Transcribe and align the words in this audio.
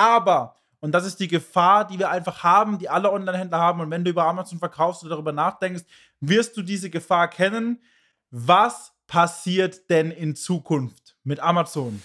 Aber, 0.00 0.56
und 0.80 0.92
das 0.92 1.04
ist 1.04 1.20
die 1.20 1.28
Gefahr, 1.28 1.86
die 1.86 1.98
wir 1.98 2.08
einfach 2.08 2.42
haben, 2.42 2.78
die 2.78 2.88
alle 2.88 3.12
Online-Händler 3.12 3.58
haben, 3.58 3.82
und 3.82 3.90
wenn 3.90 4.02
du 4.02 4.10
über 4.10 4.24
Amazon 4.24 4.58
verkaufst 4.58 5.02
oder 5.02 5.10
darüber 5.10 5.32
nachdenkst, 5.32 5.84
wirst 6.20 6.56
du 6.56 6.62
diese 6.62 6.88
Gefahr 6.88 7.28
kennen. 7.28 7.82
Was 8.30 8.94
passiert 9.06 9.90
denn 9.90 10.10
in 10.10 10.36
Zukunft 10.36 11.16
mit 11.22 11.40
Amazon? 11.40 12.02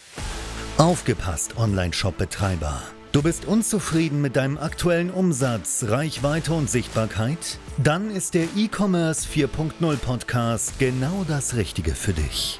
Aufgepasst, 0.78 1.58
Online-Shop-Betreiber. 1.58 2.81
Du 3.13 3.23
bist 3.23 3.46
unzufrieden 3.46 4.20
mit 4.20 4.36
deinem 4.36 4.58
aktuellen 4.58 5.10
Umsatz, 5.10 5.86
Reichweite 5.88 6.52
und 6.52 6.70
Sichtbarkeit? 6.70 7.60
Dann 7.78 8.12
ist 8.12 8.34
der 8.34 8.44
E-Commerce 8.58 9.26
4.0 9.26 9.96
Podcast 10.00 10.78
genau 10.80 11.24
das 11.26 11.56
Richtige 11.56 11.96
für 11.96 12.12
dich. 12.12 12.60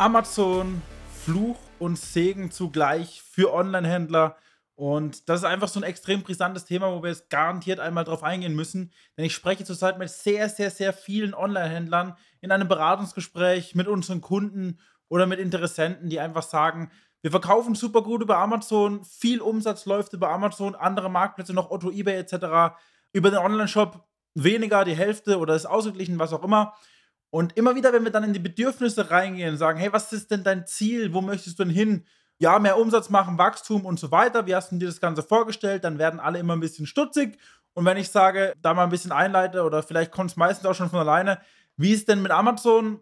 Amazon, 0.00 0.80
Fluch 1.26 1.58
und 1.78 1.98
Segen 1.98 2.50
zugleich 2.50 3.20
für 3.20 3.52
Online-Händler. 3.52 4.34
Und 4.74 5.28
das 5.28 5.40
ist 5.40 5.44
einfach 5.44 5.68
so 5.68 5.78
ein 5.78 5.82
extrem 5.82 6.22
brisantes 6.22 6.64
Thema, 6.64 6.90
wo 6.90 7.02
wir 7.02 7.10
jetzt 7.10 7.28
garantiert 7.28 7.80
einmal 7.80 8.04
drauf 8.04 8.22
eingehen 8.22 8.56
müssen. 8.56 8.92
Denn 9.18 9.26
ich 9.26 9.34
spreche 9.34 9.62
zurzeit 9.62 9.98
mit 9.98 10.08
sehr, 10.08 10.48
sehr, 10.48 10.70
sehr 10.70 10.94
vielen 10.94 11.34
Online-Händlern 11.34 12.16
in 12.40 12.50
einem 12.50 12.66
Beratungsgespräch 12.66 13.74
mit 13.74 13.88
unseren 13.88 14.22
Kunden 14.22 14.78
oder 15.10 15.26
mit 15.26 15.38
Interessenten, 15.38 16.08
die 16.08 16.18
einfach 16.18 16.44
sagen, 16.44 16.90
wir 17.20 17.30
verkaufen 17.30 17.74
super 17.74 18.00
gut 18.00 18.22
über 18.22 18.38
Amazon, 18.38 19.04
viel 19.04 19.42
Umsatz 19.42 19.84
läuft 19.84 20.14
über 20.14 20.30
Amazon, 20.30 20.74
andere 20.76 21.10
Marktplätze 21.10 21.52
noch 21.52 21.70
Otto, 21.70 21.90
eBay 21.90 22.16
etc. 22.16 22.74
Über 23.12 23.30
den 23.30 23.40
Online-Shop 23.40 24.02
weniger, 24.32 24.86
die 24.86 24.96
Hälfte 24.96 25.38
oder 25.38 25.54
ist 25.54 25.66
ausgeglichen, 25.66 26.18
was 26.18 26.32
auch 26.32 26.42
immer. 26.42 26.72
Und 27.30 27.56
immer 27.56 27.76
wieder, 27.76 27.92
wenn 27.92 28.04
wir 28.04 28.10
dann 28.10 28.24
in 28.24 28.32
die 28.32 28.40
Bedürfnisse 28.40 29.10
reingehen 29.10 29.50
und 29.50 29.58
sagen, 29.58 29.78
hey, 29.78 29.92
was 29.92 30.12
ist 30.12 30.30
denn 30.30 30.42
dein 30.42 30.66
Ziel? 30.66 31.14
Wo 31.14 31.20
möchtest 31.20 31.58
du 31.58 31.64
denn 31.64 31.72
hin? 31.72 32.04
Ja, 32.38 32.58
mehr 32.58 32.78
Umsatz 32.78 33.08
machen, 33.08 33.38
Wachstum 33.38 33.84
und 33.84 34.00
so 34.00 34.10
weiter. 34.10 34.46
Wie 34.46 34.54
hast 34.54 34.72
du 34.72 34.76
dir 34.76 34.86
das 34.86 35.00
Ganze 35.00 35.22
vorgestellt? 35.22 35.84
Dann 35.84 35.98
werden 35.98 36.18
alle 36.18 36.38
immer 36.38 36.56
ein 36.56 36.60
bisschen 36.60 36.86
stutzig. 36.86 37.38
Und 37.74 37.84
wenn 37.84 37.96
ich 37.96 38.10
sage, 38.10 38.54
da 38.62 38.74
mal 38.74 38.84
ein 38.84 38.90
bisschen 38.90 39.12
einleite 39.12 39.62
oder 39.62 39.82
vielleicht 39.82 40.10
kommt 40.10 40.30
es 40.30 40.36
meistens 40.36 40.66
auch 40.66 40.74
schon 40.74 40.90
von 40.90 40.98
alleine, 40.98 41.38
wie 41.76 41.92
ist 41.92 42.08
denn 42.08 42.22
mit 42.22 42.32
Amazon? 42.32 43.00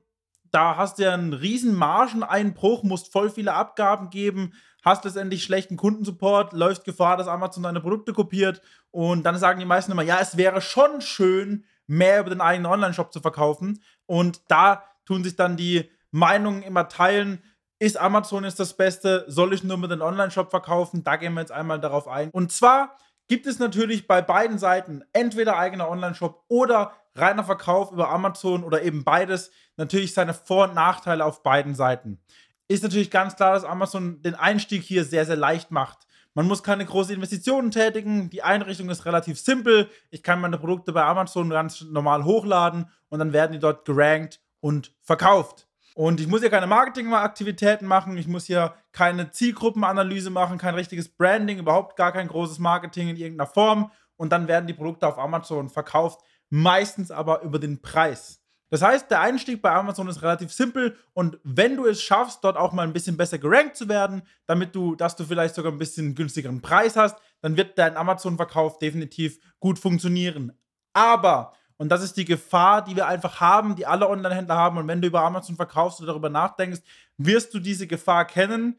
Da 0.50 0.76
hast 0.76 0.98
du 0.98 1.04
ja 1.04 1.14
einen 1.14 1.32
riesen 1.32 1.74
Margeneinbruch, 1.74 2.82
musst 2.82 3.12
voll 3.12 3.30
viele 3.30 3.54
Abgaben 3.54 4.10
geben, 4.10 4.52
hast 4.84 5.04
letztendlich 5.04 5.42
schlechten 5.42 5.76
Kundensupport, 5.76 6.52
läufst 6.52 6.84
Gefahr, 6.84 7.16
dass 7.16 7.28
Amazon 7.28 7.62
deine 7.62 7.80
Produkte 7.80 8.12
kopiert. 8.12 8.60
Und 8.90 9.24
dann 9.24 9.36
sagen 9.36 9.60
die 9.60 9.66
meisten 9.66 9.92
immer, 9.92 10.02
ja, 10.02 10.18
es 10.20 10.36
wäre 10.36 10.60
schon 10.60 11.00
schön, 11.00 11.64
mehr 11.89 12.20
über 12.20 12.31
den 12.31 12.41
eigenen 12.41 12.70
Online-Shop 12.70 13.12
zu 13.12 13.20
verkaufen. 13.20 13.83
Und 14.06 14.42
da 14.48 14.84
tun 15.05 15.25
sich 15.25 15.34
dann 15.34 15.56
die 15.56 15.91
Meinungen 16.11 16.62
immer 16.62 16.89
teilen. 16.89 17.42
Ist 17.80 17.97
Amazon 17.97 18.45
ist 18.45 18.61
das 18.61 18.77
Beste? 18.77 19.25
Soll 19.27 19.53
ich 19.53 19.64
nur 19.64 19.78
mit 19.78 19.91
den 19.91 20.03
Online-Shop 20.03 20.50
verkaufen? 20.50 21.03
Da 21.03 21.17
gehen 21.17 21.34
wir 21.34 21.41
jetzt 21.41 21.53
einmal 21.53 21.80
darauf 21.80 22.06
ein. 22.08 22.30
Und 22.30 22.53
zwar 22.53 22.97
gibt 23.28 23.47
es 23.47 23.58
natürlich 23.58 24.06
bei 24.06 24.22
beiden 24.22 24.58
Seiten 24.58 25.03
entweder 25.12 25.58
eigener 25.58 25.89
Online-Shop 25.89 26.45
oder 26.48 26.92
reiner 27.14 27.45
Verkauf 27.45 27.92
über 27.92 28.11
Amazon 28.11 28.64
oder 28.64 28.83
eben 28.83 29.05
beides 29.05 29.50
natürlich 29.77 30.14
seine 30.14 30.35
Vor- 30.35 30.68
und 30.68 30.74
Nachteile 30.74 31.24
auf 31.24 31.42
beiden 31.42 31.74
Seiten. 31.74 32.20
Ist 32.68 32.83
natürlich 32.83 33.11
ganz 33.11 33.36
klar, 33.36 33.55
dass 33.55 33.64
Amazon 33.64 34.23
den 34.23 34.35
Einstieg 34.35 34.83
hier 34.83 35.05
sehr, 35.05 35.24
sehr 35.24 35.36
leicht 35.36 35.70
macht. 35.70 36.07
Man 36.38 36.46
muss 36.46 36.62
keine 36.62 36.86
großen 36.86 37.16
Investitionen 37.16 37.72
tätigen. 37.72 38.30
Die 38.30 38.44
Einrichtung 38.44 38.88
ist 38.90 39.04
relativ 39.06 39.40
simpel. 39.40 39.90
Ich 40.10 40.22
kann 40.22 40.40
meine 40.40 40.56
Produkte 40.56 40.92
bei 40.92 41.02
Amazon 41.02 41.50
ganz 41.50 41.80
normal 41.80 42.24
hochladen 42.24 42.88
und 43.08 43.18
dann 43.18 43.32
werden 43.32 43.54
die 43.54 43.58
dort 43.58 43.84
gerankt 43.84 44.40
und 44.60 44.94
verkauft. 45.02 45.66
Und 45.96 46.20
ich 46.20 46.28
muss 46.28 46.42
hier 46.42 46.50
keine 46.50 46.68
Marketingaktivitäten 46.68 47.88
machen, 47.88 48.16
ich 48.16 48.28
muss 48.28 48.44
hier 48.44 48.76
keine 48.92 49.32
Zielgruppenanalyse 49.32 50.30
machen, 50.30 50.58
kein 50.58 50.76
richtiges 50.76 51.08
Branding, 51.08 51.58
überhaupt 51.58 51.96
gar 51.96 52.12
kein 52.12 52.28
großes 52.28 52.60
Marketing 52.60 53.08
in 53.08 53.16
irgendeiner 53.16 53.50
Form. 53.50 53.90
Und 54.14 54.30
dann 54.30 54.46
werden 54.46 54.68
die 54.68 54.74
Produkte 54.74 55.08
auf 55.08 55.18
Amazon 55.18 55.68
verkauft, 55.68 56.20
meistens 56.50 57.10
aber 57.10 57.42
über 57.42 57.58
den 57.58 57.82
Preis. 57.82 58.37
Das 58.70 58.83
heißt, 58.83 59.11
der 59.11 59.20
Einstieg 59.20 59.62
bei 59.62 59.73
Amazon 59.73 60.08
ist 60.08 60.23
relativ 60.23 60.52
simpel 60.52 60.96
und 61.14 61.39
wenn 61.42 61.77
du 61.77 61.86
es 61.86 62.02
schaffst, 62.02 62.45
dort 62.45 62.56
auch 62.56 62.73
mal 62.73 62.83
ein 62.83 62.92
bisschen 62.92 63.17
besser 63.17 63.39
gerankt 63.39 63.77
zu 63.77 63.89
werden, 63.89 64.23
damit 64.46 64.74
du, 64.74 64.95
dass 64.95 65.17
du 65.17 65.24
vielleicht 65.24 65.55
sogar 65.55 65.73
ein 65.73 65.79
bisschen 65.79 66.14
günstigeren 66.14 66.61
Preis 66.61 66.96
hast, 66.96 67.17
dann 67.40 67.56
wird 67.56 67.79
dein 67.79 67.96
Amazon-Verkauf 67.96 68.79
definitiv 68.79 69.39
gut 69.58 69.79
funktionieren. 69.79 70.52
Aber, 70.92 71.55
und 71.77 71.90
das 71.90 72.02
ist 72.02 72.17
die 72.17 72.24
Gefahr, 72.24 72.84
die 72.84 72.96
wir 72.96 73.06
einfach 73.06 73.40
haben, 73.40 73.77
die 73.77 73.86
alle 73.86 74.08
Online-Händler 74.08 74.56
haben, 74.56 74.79
und 74.79 74.89
wenn 74.89 75.00
du 75.00 75.08
über 75.08 75.23
Amazon 75.23 75.56
verkaufst 75.56 76.00
oder 76.00 76.08
darüber 76.08 76.29
nachdenkst, 76.29 76.80
wirst 77.17 77.55
du 77.55 77.61
diese 77.61 77.86
Gefahr 77.86 78.24
kennen. 78.27 78.79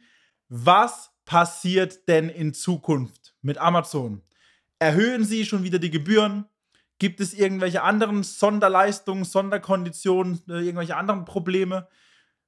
Was 0.50 1.12
passiert 1.26 2.08
denn 2.08 2.30
in 2.30 2.54
Zukunft 2.54 3.36
mit 3.42 3.58
Amazon? 3.58 4.22
Erhöhen 4.80 5.24
sie 5.24 5.46
schon 5.46 5.64
wieder 5.64 5.80
die 5.80 5.92
Gebühren? 5.92 6.46
Gibt 7.00 7.22
es 7.22 7.34
irgendwelche 7.34 7.82
anderen 7.82 8.24
Sonderleistungen, 8.24 9.24
Sonderkonditionen, 9.24 10.42
äh, 10.50 10.60
irgendwelche 10.60 10.98
anderen 10.98 11.26
Probleme? 11.26 11.88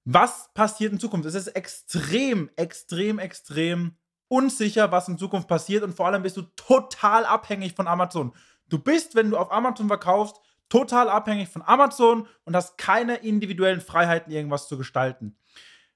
Was 0.03 0.50
passiert 0.53 0.91
in 0.91 1.00
Zukunft? 1.00 1.25
Es 1.25 1.35
ist 1.35 1.47
extrem, 1.47 2.50
extrem, 2.56 3.17
extrem 3.17 3.95
unsicher, 4.28 4.91
was 4.91 5.07
in 5.07 5.17
Zukunft 5.17 5.47
passiert 5.47 5.84
und 5.84 5.95
vor 5.95 6.07
allem 6.07 6.23
bist 6.23 6.38
du 6.38 6.44
total 6.56 7.25
abhängig 7.25 7.73
von 7.75 7.88
Amazon. 7.88 8.34
Du 8.67 8.79
bist, 8.79 9.16
wenn 9.16 9.29
du 9.29 9.38
auf 9.38 9.51
Amazon 9.51 9.88
verkaufst, 9.88 10.38
total 10.69 11.09
abhängig 11.09 11.50
von 11.50 11.61
Amazon 11.61 12.28
und 12.45 12.56
hast 12.56 12.78
keine 12.78 13.17
individuellen 13.17 13.81
Freiheiten, 13.81 14.31
irgendwas 14.31 14.67
zu 14.67 14.78
gestalten. 14.78 15.35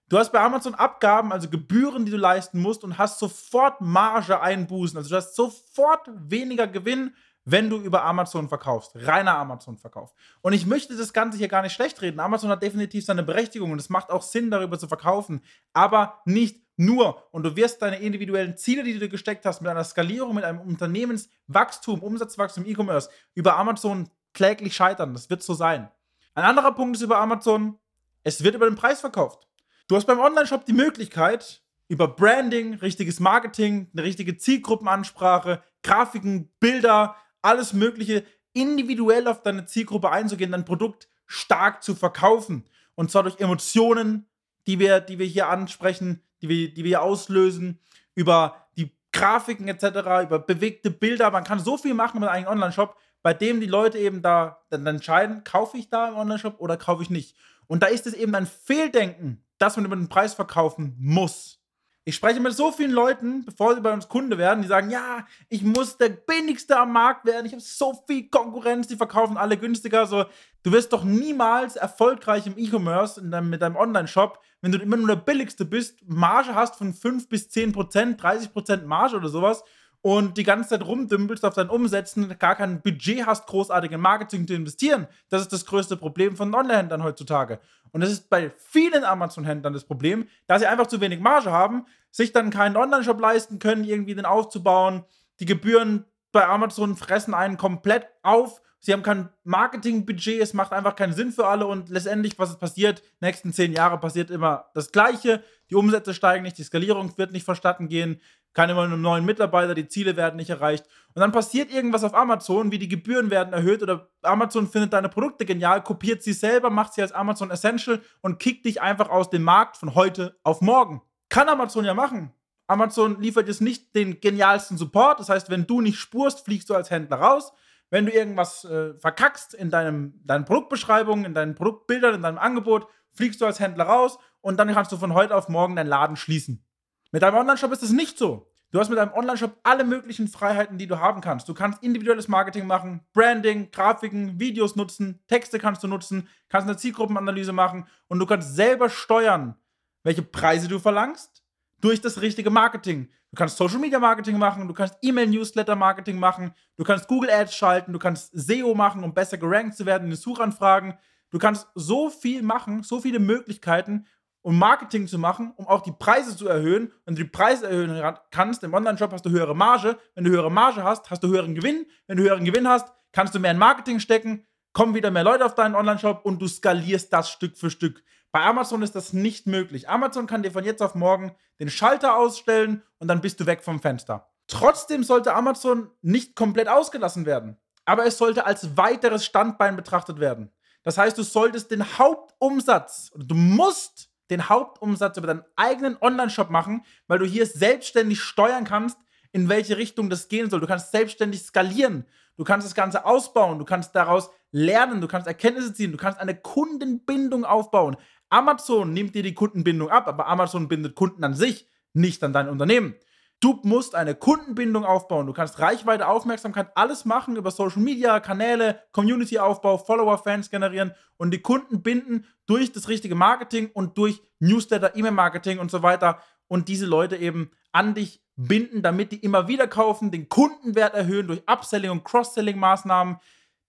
Du 0.08 0.20
hast 0.20 0.32
bei 0.32 0.40
Amazon 0.40 0.76
Abgaben, 0.76 1.32
also 1.32 1.50
Gebühren, 1.50 2.06
die 2.06 2.12
du 2.12 2.18
leisten 2.18 2.62
musst 2.62 2.84
und 2.84 2.98
hast 2.98 3.20
sofort 3.20 3.82
Marge 3.82 4.40
einbußen. 4.40 4.98
Also 4.98 5.10
du 5.10 5.16
hast 5.16 5.36
sofort 5.36 6.08
weniger 6.14 6.68
Gewinn, 6.68 7.16
wenn 7.46 7.70
du 7.70 7.78
über 7.78 8.04
Amazon 8.04 8.50
verkaufst. 8.50 8.92
Reiner 8.96 9.38
Amazon-Verkauf. 9.38 10.14
Und 10.42 10.54
ich 10.54 10.66
möchte 10.66 10.98
das 10.98 11.14
Ganze 11.14 11.38
hier 11.38 11.48
gar 11.48 11.62
nicht 11.62 11.74
schlecht 11.74 12.02
reden. 12.02 12.20
Amazon 12.20 12.50
hat 12.50 12.64
definitiv 12.64 13.06
seine 13.06 13.24
Berechtigung 13.24 13.72
und 13.72 13.80
es 13.80 13.90
macht 13.90 14.10
auch 14.10 14.24
Sinn, 14.24 14.50
darüber 14.50 14.80
zu 14.80 14.88
verkaufen. 14.88 15.42
Aber 15.72 16.22
nicht 16.26 16.66
nur. 16.76 17.24
Und 17.32 17.44
du 17.44 17.56
wirst 17.56 17.82
deine 17.82 18.00
individuellen 18.00 18.58
Ziele, 18.58 18.84
die 18.84 18.94
du 18.94 19.00
dir 19.00 19.10
gesteckt 19.10 19.46
hast, 19.46 19.62
mit 19.62 19.70
einer 19.70 19.84
Skalierung, 19.84 20.36
mit 20.36 20.44
einem 20.44 20.60
Unternehmenswachstum, 20.60 22.02
Umsatzwachstum, 22.02 22.66
E-Commerce, 22.66 23.10
über 23.36 23.56
Amazon 23.58 24.10
kläglich 24.34 24.76
scheitern. 24.76 25.14
Das 25.14 25.30
wird 25.30 25.44
so 25.44 25.54
sein. 25.54 25.90
Ein 26.34 26.44
anderer 26.44 26.74
Punkt 26.74 26.98
ist 26.98 27.04
über 27.04 27.20
Amazon, 27.20 27.80
es 28.24 28.44
wird 28.44 28.56
über 28.56 28.70
den 28.70 28.76
Preis 28.76 29.00
verkauft. 29.00 29.48
Du 29.88 29.96
hast 29.96 30.06
beim 30.06 30.20
Online-Shop 30.20 30.66
die 30.66 30.74
Möglichkeit, 30.74 31.62
über 31.88 32.08
Branding, 32.08 32.74
richtiges 32.74 33.20
Marketing, 33.20 33.90
eine 33.94 34.04
richtige 34.04 34.36
Zielgruppenansprache, 34.36 35.64
Grafiken, 35.84 36.52
Bilder, 36.60 37.16
alles 37.46 37.74
Mögliche 37.74 38.24
individuell 38.54 39.28
auf 39.28 39.42
deine 39.44 39.66
Zielgruppe 39.66 40.10
einzugehen, 40.10 40.52
dein 40.52 40.66
Produkt 40.66 41.08
stark 41.28 41.84
zu 41.84 41.96
verkaufen. 41.96 42.66
Und 42.96 43.12
zwar 43.12 43.24
durch 43.24 43.40
Emotionen, 43.40 44.28
die 44.68 44.80
wir, 44.80 45.00
die 45.00 45.20
wir 45.20 45.26
hier 45.26 45.50
ansprechen, 45.50 46.24
die 46.42 46.50
wir, 46.50 46.74
die 46.74 46.84
wir 46.84 47.02
auslösen, 47.02 47.80
über 48.16 48.68
die 48.78 48.92
Grafiken 49.12 49.68
etc., 49.68 49.84
über 50.24 50.40
bewegte 50.40 50.92
Bilder. 50.92 51.32
Man 51.32 51.44
kann 51.44 51.60
so 51.60 51.78
viel 51.78 51.94
machen 51.94 52.20
mit 52.20 52.30
einem 52.30 52.48
Online-Shop, 52.48 52.98
bei 53.22 53.34
dem 53.34 53.60
die 53.60 53.68
Leute 53.68 53.98
eben 53.98 54.22
da 54.22 54.64
dann 54.70 54.86
entscheiden, 54.88 55.44
kaufe 55.44 55.78
ich 55.78 55.90
da 55.90 56.10
im 56.10 56.16
Online-Shop 56.16 56.56
oder 56.60 56.78
kaufe 56.78 57.04
ich 57.04 57.10
nicht. 57.10 57.36
Und 57.68 57.84
da 57.84 57.88
ist 57.88 58.08
es 58.08 58.14
eben 58.14 58.36
ein 58.36 58.46
Fehldenken, 58.46 59.44
dass 59.58 59.76
man 59.76 59.86
über 59.86 59.96
den 59.96 60.10
Preis 60.10 60.34
verkaufen 60.34 60.96
muss. 61.00 61.65
Ich 62.08 62.14
spreche 62.14 62.40
mit 62.40 62.54
so 62.54 62.72
vielen 62.72 62.92
Leuten, 62.92 63.46
bevor 63.46 63.74
sie 63.74 63.82
bei 63.82 63.92
uns 63.92 64.08
Kunde 64.08 64.38
werden, 64.38 64.62
die 64.62 64.68
sagen, 64.68 64.92
ja, 64.92 65.26
ich 65.50 65.64
muss 65.64 65.98
der 65.98 66.10
billigste 66.10 66.78
am 66.78 66.94
Markt 66.94 67.26
werden, 67.26 67.48
ich 67.48 67.52
habe 67.52 67.64
so 67.64 68.04
viel 68.06 68.30
Konkurrenz, 68.30 68.88
die 68.88 68.96
verkaufen 68.96 69.38
alle 69.38 69.58
günstiger. 69.58 70.06
So, 70.06 70.26
du 70.62 70.72
wirst 70.72 70.94
doch 70.94 71.04
niemals 71.04 71.76
erfolgreich 71.76 72.46
im 72.46 72.60
E-Commerce 72.60 73.20
mit 73.24 73.60
deinem 73.60 73.76
Online-Shop, 73.76 74.40
wenn 74.62 74.72
du 74.72 74.78
immer 74.78 74.98
nur 74.98 75.08
der 75.08 75.16
billigste 75.16 75.66
bist, 75.66 75.98
Marge 76.08 76.54
hast 76.54 76.76
von 76.76 76.94
5 76.94 77.28
bis 77.28 77.50
10 77.50 77.72
Prozent, 77.72 78.22
30 78.22 78.54
Prozent 78.54 78.86
Marge 78.86 79.16
oder 79.16 79.30
sowas 79.30 79.64
und 80.06 80.38
die 80.38 80.44
ganze 80.44 80.70
Zeit 80.70 80.86
rumdümpelst 80.86 81.44
auf 81.46 81.56
deinen 81.56 81.72
Umsätzen, 81.72 82.38
gar 82.38 82.54
kein 82.54 82.80
Budget 82.84 83.26
hast, 83.26 83.48
großartig 83.48 83.92
in 83.92 84.00
Marketing 84.00 84.46
zu 84.46 84.54
investieren. 84.54 85.08
Das 85.30 85.42
ist 85.42 85.52
das 85.52 85.66
größte 85.66 85.98
Problem 85.98 86.36
von 86.36 86.54
Online-Händlern 86.54 87.04
heutzutage. 87.04 87.60
Und 87.92 88.02
das 88.02 88.12
ist 88.12 88.30
bei 88.30 88.52
vielen 88.56 89.04
Amazon-Händlern 89.04 89.74
das 89.74 89.84
Problem, 89.84 90.28
dass 90.46 90.62
sie 90.62 90.68
einfach 90.68 90.86
zu 90.86 91.02
wenig 91.02 91.22
Marge 91.22 91.52
haben, 91.52 91.88
sich 92.12 92.32
dann 92.32 92.52
keinen 92.52 92.78
Online-Shop 92.78 93.20
leisten 93.20 93.58
können, 93.58 93.84
irgendwie 93.84 94.14
den 94.14 94.26
aufzubauen. 94.26 95.06
Die 95.40 95.48
Gebühren 95.48 96.06
bei 96.36 96.48
Amazon 96.48 96.96
fressen 96.96 97.34
einen 97.34 97.58
komplett 97.58 98.08
auf. 98.22 98.62
Sie 98.80 98.94
haben 98.94 99.02
kein 99.04 99.30
Marketingbudget, 99.44 100.42
es 100.42 100.54
macht 100.54 100.74
einfach 100.74 100.96
keinen 100.96 101.14
Sinn 101.14 101.32
für 101.32 101.48
alle 101.48 101.66
und 101.66 101.90
letztendlich, 101.90 102.38
was 102.38 102.60
passiert, 102.60 103.02
nächsten 103.20 103.52
zehn 103.52 103.74
Jahre 103.74 103.98
passiert 103.98 104.30
immer 104.30 104.66
das 104.76 104.92
Gleiche. 104.92 105.44
Die 105.72 105.76
Umsätze 105.76 106.14
steigen 106.14 106.44
nicht, 106.44 106.58
die 106.58 106.64
Skalierung 106.64 107.18
wird 107.18 107.32
nicht 107.32 107.46
vonstatten 107.46 107.88
gehen 107.88 108.22
keine 108.56 108.74
neuen 108.98 109.26
Mitarbeiter, 109.26 109.76
die 109.76 109.90
Ziele 109.90 110.16
werden 110.16 110.38
nicht 110.38 110.50
erreicht. 110.50 110.86
Und 111.14 111.20
dann 111.20 111.34
passiert 111.34 111.72
irgendwas 111.72 112.06
auf 112.06 112.16
Amazon, 112.16 112.72
wie 112.72 112.80
die 112.80 112.88
Gebühren 112.88 113.30
werden 113.30 113.54
erhöht 113.54 113.84
oder 113.84 114.08
Amazon 114.22 114.68
findet 114.68 114.94
deine 114.94 115.10
Produkte 115.10 115.46
genial, 115.46 115.84
kopiert 115.84 116.24
sie 116.24 116.32
selber, 116.32 116.70
macht 116.70 116.94
sie 116.94 117.02
als 117.02 117.12
Amazon 117.12 117.52
Essential 117.52 118.02
und 118.22 118.40
kickt 118.40 118.66
dich 118.66 118.82
einfach 118.82 119.10
aus 119.10 119.30
dem 119.30 119.44
Markt 119.44 119.76
von 119.76 119.94
heute 119.94 120.40
auf 120.44 120.62
morgen. 120.62 121.02
Kann 121.28 121.50
Amazon 121.50 121.84
ja 121.84 121.94
machen. 121.94 122.32
Amazon 122.68 123.22
liefert 123.22 123.48
jetzt 123.48 123.62
nicht 123.62 123.96
den 123.96 124.20
genialsten 124.20 124.78
Support. 124.78 125.20
Das 125.20 125.30
heißt, 125.30 125.50
wenn 125.50 125.68
du 125.68 125.82
nicht 125.82 126.00
spurst, 126.00 126.46
fliegst 126.46 126.70
du 126.70 126.76
als 126.76 126.90
Händler 126.90 127.18
raus. 127.18 127.54
Wenn 127.92 128.06
du 128.06 128.12
irgendwas 128.12 128.66
äh, 128.66 128.96
verkackst 128.96 129.54
in 129.54 129.70
deinem, 129.70 130.20
deinen 130.24 130.46
Produktbeschreibungen, 130.46 131.26
in 131.26 131.34
deinen 131.34 131.56
Produktbildern, 131.56 132.16
in 132.16 132.24
deinem 132.24 132.40
Angebot, 132.40 132.88
fliegst 133.14 133.40
du 133.42 133.46
als 133.46 133.60
Händler 133.60 133.86
raus 133.86 134.18
und 134.42 134.58
dann 134.58 134.74
kannst 134.74 134.92
du 134.92 134.98
von 134.98 135.14
heute 135.14 135.36
auf 135.36 135.50
morgen 135.50 135.76
deinen 135.76 135.88
Laden 135.88 136.16
schließen. 136.16 136.66
Mit 137.12 137.22
deinem 137.22 137.38
Online-Shop 137.38 137.72
ist 137.72 137.84
es 137.84 137.92
nicht 137.92 138.18
so. 138.18 138.52
Du 138.72 138.80
hast 138.80 138.90
mit 138.90 138.98
deinem 138.98 139.14
Online-Shop 139.14 139.60
alle 139.64 139.86
möglichen 139.86 140.28
Freiheiten, 140.28 140.78
die 140.78 140.88
du 140.88 141.00
haben 141.00 141.22
kannst. 141.22 141.48
Du 141.48 141.54
kannst 141.54 141.82
individuelles 141.84 142.28
Marketing 142.28 142.68
machen, 142.68 143.06
Branding, 143.14 143.72
Grafiken, 143.72 144.40
Videos 144.40 144.76
nutzen, 144.76 145.24
Texte 145.28 145.60
kannst 145.60 145.84
du 145.84 145.88
nutzen, 145.88 146.28
kannst 146.50 146.68
eine 146.68 146.76
Zielgruppenanalyse 146.76 147.54
machen 147.54 147.88
und 148.08 148.20
du 148.20 148.26
kannst 148.26 148.56
selber 148.56 148.90
steuern, 148.90 149.56
welche 150.04 150.24
Preise 150.24 150.68
du 150.68 150.80
verlangst 150.80 151.45
durch 151.82 152.02
das 152.02 152.22
richtige 152.22 152.50
Marketing. 152.50 153.10
Du 153.32 153.38
kannst 153.38 153.58
Social 153.58 153.80
Media 153.80 154.00
Marketing 154.00 154.38
machen, 154.38 154.68
du 154.68 154.74
kannst 154.74 154.98
E-Mail-Newsletter 155.02 155.76
Marketing 155.76 156.20
machen, 156.20 156.54
du 156.78 156.84
kannst 156.84 157.08
Google 157.08 157.30
Ads 157.30 157.56
schalten, 157.56 157.94
du 157.94 158.00
kannst 158.00 158.32
SEO 158.34 158.74
machen, 158.74 159.04
um 159.04 159.14
besser 159.14 159.38
gerankt 159.38 159.76
zu 159.76 159.86
werden 159.86 160.06
in 160.06 160.12
den 160.12 160.18
Suchanfragen. 160.18 160.98
Du 161.32 161.38
kannst 161.38 161.68
so 161.76 162.10
viel 162.10 162.44
machen, 162.44 162.84
so 162.84 163.02
viele 163.02 163.20
Möglichkeiten 163.20 164.06
um 164.46 164.60
Marketing 164.60 165.08
zu 165.08 165.18
machen, 165.18 165.54
um 165.56 165.68
auch 165.68 165.82
die 165.82 165.92
Preise 165.92 166.38
zu 166.38 166.48
erhöhen. 166.48 166.92
Wenn 167.04 167.16
du 167.16 167.24
die 167.24 167.30
Preise 167.30 167.68
erhöhen 167.68 168.00
kannst, 168.30 168.64
im 168.64 168.76
Online-Shop 168.76 169.12
hast 169.12 169.26
du 169.26 169.32
höhere 169.32 169.56
Marge. 169.56 169.98
Wenn 170.14 170.24
du 170.24 170.30
höhere 170.30 170.52
Marge 170.52 170.84
hast, 170.84 171.10
hast 171.10 171.24
du 171.24 171.30
höheren 171.30 171.56
Gewinn. 171.56 171.88
Wenn 172.06 172.18
du 172.18 172.24
höheren 172.24 172.46
Gewinn 172.46 172.68
hast, 172.68 172.94
kannst 173.12 173.34
du 173.34 173.40
mehr 173.40 173.50
in 173.50 173.58
Marketing 173.58 174.00
stecken, 174.00 174.46
kommen 174.72 174.94
wieder 174.94 175.10
mehr 175.10 175.24
Leute 175.24 175.44
auf 175.44 175.56
deinen 175.56 175.74
Online-Shop 175.74 176.24
und 176.24 176.40
du 176.40 176.48
skalierst 176.48 177.12
das 177.12 177.32
Stück 177.32 177.58
für 177.58 177.72
Stück. 177.72 178.04
Bei 178.36 178.44
Amazon 178.44 178.82
ist 178.82 178.96
das 178.96 179.14
nicht 179.14 179.48
möglich. 179.48 179.88
Amazon 179.88 180.28
kann 180.28 180.44
dir 180.44 180.52
von 180.52 180.66
jetzt 180.66 180.82
auf 180.82 180.94
morgen 180.94 181.34
den 181.62 181.70
Schalter 181.70 182.18
ausstellen 182.18 182.84
und 183.00 183.08
dann 183.08 183.22
bist 183.22 183.40
du 183.40 183.46
weg 183.46 183.64
vom 183.64 183.80
Fenster. 183.80 184.28
Trotzdem 184.48 185.06
sollte 185.06 185.34
Amazon 185.34 185.90
nicht 186.02 186.36
komplett 186.36 186.68
ausgelassen 186.68 187.26
werden. 187.26 187.56
Aber 187.86 188.06
es 188.06 188.18
sollte 188.18 188.46
als 188.46 188.76
weiteres 188.76 189.24
Standbein 189.24 189.78
betrachtet 189.78 190.20
werden. 190.20 190.52
Das 190.84 190.98
heißt, 190.98 191.18
du 191.18 191.24
solltest 191.24 191.72
den 191.72 191.98
Hauptumsatz, 191.98 193.14
du 193.16 193.36
musst 193.36 194.10
den 194.30 194.50
Hauptumsatz 194.50 195.16
über 195.16 195.28
deinen 195.28 195.46
eigenen 195.56 195.96
Online-Shop 196.02 196.50
machen, 196.50 196.84
weil 197.08 197.20
du 197.20 197.26
hier 197.26 197.46
selbstständig 197.46 198.22
steuern 198.22 198.66
kannst, 198.66 198.98
in 199.32 199.48
welche 199.48 199.78
Richtung 199.78 200.10
das 200.10 200.28
gehen 200.28 200.50
soll. 200.50 200.60
Du 200.60 200.68
kannst 200.68 200.92
selbstständig 200.92 201.42
skalieren. 201.42 202.06
Du 202.38 202.44
kannst 202.44 202.66
das 202.66 202.76
Ganze 202.76 203.06
ausbauen. 203.06 203.60
Du 203.60 203.66
kannst 203.66 203.96
daraus 203.96 204.30
lernen. 204.52 205.02
Du 205.02 205.08
kannst 205.08 205.28
Erkenntnisse 205.28 205.74
ziehen. 205.74 205.92
Du 205.92 205.98
kannst 205.98 206.20
eine 206.20 206.36
Kundenbindung 206.36 207.46
aufbauen. 207.46 207.98
Amazon 208.30 208.94
nimmt 208.94 209.16
dir 209.16 209.24
die 209.24 209.34
Kundenbindung 209.34 209.90
ab, 209.90 210.08
aber 210.08 210.28
Amazon 210.28 210.68
bindet 210.68 210.96
Kunden 210.96 211.24
an 211.24 211.34
sich, 211.34 211.70
nicht 211.94 212.24
an 212.24 212.34
dein 212.34 212.50
Unternehmen. 212.50 212.96
Du 213.42 213.60
musst 213.64 213.96
eine 213.96 214.16
Kundenbindung 214.16 214.86
aufbauen. 214.86 215.28
Du 215.28 215.34
kannst 215.34 215.60
Reichweite, 215.60 216.08
Aufmerksamkeit, 216.08 216.70
alles 216.76 217.06
machen 217.06 217.36
über 217.36 217.52
Social 217.52 217.82
Media, 217.82 218.20
Kanäle, 218.20 218.82
Community-Aufbau, 218.92 219.78
Follower, 219.78 220.18
Fans 220.18 220.50
generieren 220.50 220.94
und 221.18 221.32
die 221.32 221.42
Kunden 221.42 221.84
binden 221.84 222.26
durch 222.46 222.72
das 222.72 222.88
richtige 222.88 223.16
Marketing 223.16 223.70
und 223.74 223.98
durch 223.98 224.22
Newsletter, 224.40 224.96
E-Mail-Marketing 224.96 225.60
und 225.60 225.70
so 225.70 225.84
weiter 225.84 226.20
und 226.48 226.70
diese 226.70 226.86
Leute 226.86 227.18
eben 227.18 227.52
an 227.72 227.94
dich 227.94 228.25
binden, 228.36 228.82
damit 228.82 229.12
die 229.12 229.20
immer 229.20 229.48
wieder 229.48 229.68
kaufen, 229.68 230.12
den 230.12 230.30
Kundenwert 230.30 230.94
erhöhen 230.94 231.28
durch 231.28 231.42
Upselling 231.48 231.92
und 231.92 232.04
Cross-Selling-Maßnahmen, 232.04 233.18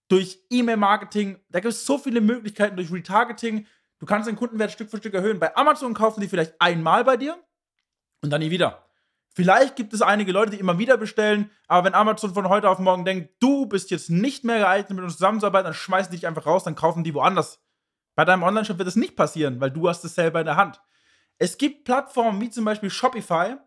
durch 0.09 0.39
E-Mail-Marketing. 0.49 1.39
Da 1.49 1.59
gibt 1.59 1.73
es 1.73 1.85
so 1.85 1.97
viele 1.97 2.21
Möglichkeiten 2.21 2.75
durch 2.75 2.91
Retargeting. 2.91 3.67
Du 3.99 4.05
kannst 4.05 4.27
den 4.27 4.35
Kundenwert 4.35 4.71
Stück 4.71 4.89
für 4.89 4.97
Stück 4.97 5.13
erhöhen. 5.13 5.39
Bei 5.39 5.55
Amazon 5.55 5.93
kaufen 5.93 6.21
die 6.21 6.27
vielleicht 6.27 6.59
einmal 6.59 7.03
bei 7.03 7.17
dir 7.17 7.37
und 8.21 8.29
dann 8.29 8.41
nie 8.41 8.51
wieder. 8.51 8.83
Vielleicht 9.33 9.75
gibt 9.75 9.93
es 9.93 10.01
einige 10.01 10.31
Leute, 10.31 10.51
die 10.51 10.59
immer 10.59 10.79
wieder 10.79 10.97
bestellen, 10.97 11.51
aber 11.67 11.85
wenn 11.85 11.93
Amazon 11.93 12.33
von 12.33 12.49
heute 12.49 12.69
auf 12.69 12.79
morgen 12.79 13.05
denkt, 13.05 13.35
du 13.39 13.67
bist 13.67 13.91
jetzt 13.91 14.09
nicht 14.09 14.43
mehr 14.43 14.57
geeignet, 14.57 14.95
mit 14.95 15.03
uns 15.03 15.13
zusammenzuarbeiten, 15.13 15.65
dann 15.65 15.73
schmeißen 15.75 16.11
die 16.11 16.17
dich 16.17 16.25
einfach 16.25 16.47
raus, 16.47 16.63
dann 16.63 16.75
kaufen 16.75 17.03
die 17.03 17.13
woanders. 17.13 17.61
Bei 18.15 18.25
deinem 18.25 18.41
Online-Shop 18.41 18.79
wird 18.79 18.87
das 18.87 18.95
nicht 18.95 19.15
passieren, 19.15 19.61
weil 19.61 19.69
du 19.69 19.87
hast 19.87 20.03
es 20.03 20.15
selber 20.15 20.39
in 20.39 20.47
der 20.47 20.55
Hand. 20.55 20.81
Es 21.37 21.59
gibt 21.59 21.83
Plattformen 21.83 22.41
wie 22.41 22.49
zum 22.49 22.65
Beispiel 22.65 22.89
Shopify, 22.89 23.57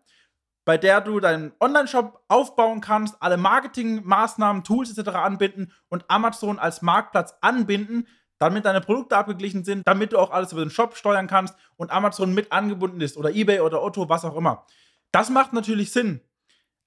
bei 0.71 0.77
der 0.77 1.01
du 1.01 1.19
deinen 1.19 1.51
Online-Shop 1.59 2.23
aufbauen 2.29 2.79
kannst, 2.79 3.17
alle 3.19 3.35
Marketingmaßnahmen, 3.35 4.63
Tools 4.63 4.97
etc. 4.97 5.09
anbinden 5.09 5.73
und 5.89 6.09
Amazon 6.09 6.59
als 6.59 6.81
Marktplatz 6.81 7.35
anbinden, 7.41 8.07
damit 8.37 8.63
deine 8.63 8.79
Produkte 8.79 9.17
abgeglichen 9.17 9.65
sind, 9.65 9.85
damit 9.85 10.13
du 10.13 10.17
auch 10.17 10.31
alles 10.31 10.53
über 10.53 10.61
den 10.61 10.69
Shop 10.69 10.95
steuern 10.95 11.27
kannst 11.27 11.55
und 11.75 11.91
Amazon 11.91 12.33
mit 12.33 12.53
angebunden 12.53 13.01
ist 13.01 13.17
oder 13.17 13.35
eBay 13.35 13.59
oder 13.59 13.83
Otto, 13.83 14.07
was 14.07 14.23
auch 14.23 14.37
immer. 14.37 14.65
Das 15.11 15.29
macht 15.29 15.51
natürlich 15.51 15.91
Sinn. 15.91 16.21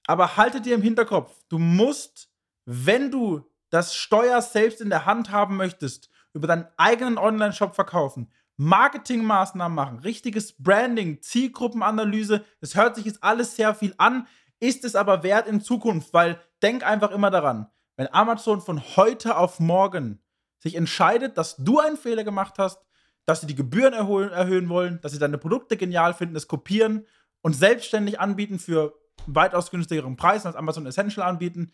Aber 0.07 0.39
halte 0.39 0.63
dir 0.63 0.77
im 0.77 0.81
Hinterkopf, 0.81 1.37
du 1.51 1.59
musst, 1.59 2.31
wenn 2.65 3.11
du 3.11 3.47
das 3.69 3.95
Steuer 3.95 4.41
selbst 4.41 4.81
in 4.81 4.89
der 4.89 5.05
Hand 5.05 5.31
haben 5.31 5.59
möchtest, 5.59 6.09
über 6.33 6.47
deinen 6.47 6.69
eigenen 6.79 7.19
Online-Shop 7.19 7.75
verkaufen, 7.75 8.33
Marketingmaßnahmen 8.57 9.75
machen, 9.75 9.99
richtiges 9.99 10.53
Branding, 10.63 11.21
Zielgruppenanalyse, 11.21 12.45
das 12.61 12.75
hört 12.75 12.97
sich 12.97 13.05
jetzt 13.05 13.23
alles 13.23 13.57
sehr 13.57 13.75
viel 13.75 13.95
an, 13.99 14.27
ist 14.61 14.85
es 14.85 14.95
aber 14.95 15.23
wert 15.23 15.47
in 15.49 15.61
Zukunft, 15.61 16.13
weil 16.15 16.41
denk 16.63 16.87
einfach 16.87 17.11
immer 17.11 17.31
daran, 17.31 17.67
wenn 17.97 18.13
Amazon 18.13 18.61
von 18.61 18.81
heute 18.97 19.37
auf 19.37 19.61
morgen 19.61 20.21
sich 20.59 20.77
entscheidet, 20.77 21.37
dass 21.37 21.57
du 21.57 21.81
einen 21.81 21.97
Fehler 21.97 22.25
gemacht 22.25 22.55
hast, 22.59 22.81
dass 23.27 23.41
sie 23.41 23.47
die 23.47 23.55
Gebühren 23.55 23.93
erhöhen 23.93 24.69
wollen, 24.69 25.01
dass 25.01 25.13
sie 25.13 25.19
deine 25.19 25.39
Produkte 25.39 25.77
genial 25.77 26.15
finden, 26.15 26.37
es 26.37 26.49
kopieren 26.49 27.07
und 27.43 27.55
selbstständig 27.55 28.21
anbieten 28.21 28.59
für 28.59 28.95
weitaus 29.27 29.71
günstigeren 29.71 30.17
Preis 30.17 30.47
als 30.47 30.57
Amazon 30.57 30.87
Essential 30.87 31.27
anbieten, 31.27 31.73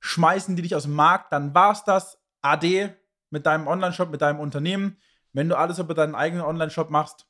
schmeißen 0.00 0.56
die 0.56 0.62
dich 0.62 0.74
aus 0.74 0.84
dem 0.84 0.94
Markt, 0.94 1.32
dann 1.32 1.54
war's 1.54 1.84
das. 1.84 2.18
AD 2.42 2.94
mit 3.30 3.44
deinem 3.46 3.66
Online-Shop, 3.66 4.10
mit 4.10 4.22
deinem 4.22 4.38
Unternehmen. 4.40 4.98
Wenn 5.36 5.50
du 5.50 5.58
alles 5.58 5.78
über 5.78 5.92
deinen 5.92 6.14
eigenen 6.14 6.46
Online-Shop 6.46 6.88
machst, 6.88 7.26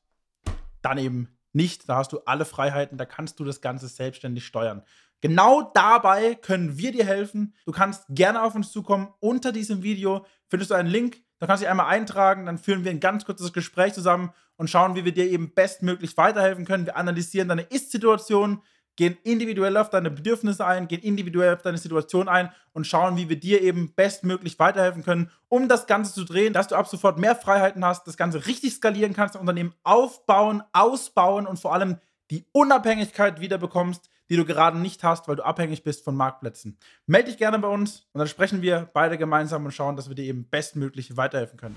dann 0.81 0.97
eben 0.97 1.37
nicht. 1.53 1.89
Da 1.89 1.97
hast 1.97 2.13
du 2.13 2.21
alle 2.21 2.45
Freiheiten, 2.45 2.99
da 2.99 3.05
kannst 3.05 3.41
du 3.41 3.45
das 3.45 3.61
Ganze 3.61 3.89
selbstständig 3.89 4.47
steuern. 4.47 4.85
Genau 5.21 5.73
dabei 5.75 6.37
können 6.37 6.79
wir 6.79 6.93
dir 6.93 7.05
helfen. 7.05 7.53
Du 7.65 7.73
kannst 7.73 8.05
gerne 8.09 8.45
auf 8.45 8.55
uns 8.55 8.71
zukommen. 8.71 9.13
Unter 9.19 9.51
diesem 9.51 9.83
Video 9.83 10.25
findest 10.47 10.71
du 10.71 10.77
einen 10.77 10.89
Link 10.89 11.17
da 11.39 11.47
kannst 11.47 11.63
du 11.63 11.65
dich 11.65 11.71
einmal 11.71 11.87
eintragen, 11.87 12.47
dann 12.47 12.59
führen 12.59 12.85
wir 12.85 12.91
ein 12.91 13.01
ganz 13.01 13.25
kurzes 13.27 13.53
Gespräch 13.53 13.93
zusammen 13.93 14.33
und 14.57 14.71
schauen, 14.71 14.95
wie 14.95 15.05
wir 15.05 15.13
dir 15.13 15.29
eben 15.29 15.53
bestmöglich 15.53 16.17
weiterhelfen 16.17 16.65
können. 16.65 16.87
Wir 16.87 16.97
analysieren 16.97 17.49
deine 17.49 17.63
Ist-Situation, 17.63 18.63
gehen 18.97 19.17
individuell 19.23 19.77
auf 19.77 19.91
deine 19.91 20.11
Bedürfnisse 20.11 20.67
ein, 20.67 20.89
gehen 20.89 21.03
individuell 21.03 21.55
auf 21.55 21.63
deine 21.63 21.79
Situation 21.79 22.29
ein 22.29 22.51
und 22.73 22.87
schauen, 22.87 23.17
wie 23.17 23.29
wir 23.29 23.39
dir 23.39 23.63
eben 23.63 23.93
bestmöglich 23.95 24.59
weiterhelfen 24.59 25.05
können, 25.05 25.31
um 25.49 25.69
das 25.69 25.87
Ganze 25.87 26.13
zu 26.13 26.25
drehen, 26.25 26.53
dass 26.53 26.69
du 26.69 26.75
ab 26.75 26.89
sofort 26.89 27.19
mehr 27.19 27.37
Freiheiten 27.37 27.85
hast, 27.85 28.07
das 28.07 28.17
Ganze 28.17 28.47
richtig 28.47 28.75
skalieren 28.75 29.13
kannst, 29.13 29.35
dein 29.35 29.41
Unternehmen 29.41 29.75
aufbauen, 29.85 30.63
ausbauen 30.73 31.47
und 31.47 31.61
vor 31.61 31.75
allem 31.75 31.99
die 32.31 32.45
Unabhängigkeit 32.53 33.41
wieder 33.41 33.59
bekommst, 33.59 34.11
die 34.29 34.37
du 34.37 34.45
gerade 34.45 34.79
nicht 34.79 35.05
hast, 35.05 35.29
weil 35.29 35.37
du 35.37 35.45
abhängig 35.45 35.85
bist 35.85 36.05
von 36.05 36.17
Marktplätzen. 36.17 36.77
Melde 37.07 37.29
dich 37.29 37.39
gerne 37.39 37.59
bei 37.59 37.69
uns 37.69 38.07
und 38.13 38.19
dann 38.19 38.29
sprechen 38.29 38.63
wir 38.63 38.91
beide 38.93 39.19
gemeinsam 39.19 39.65
und 39.65 39.73
schauen, 39.73 39.97
dass 39.97 40.09
wir 40.09 40.17
dir 40.17 40.25
eben 40.25 40.49
bestmöglich 40.49 41.17
weiterhelfen 41.17 41.59
können. 41.59 41.77